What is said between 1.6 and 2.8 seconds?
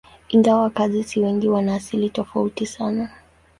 asili tofauti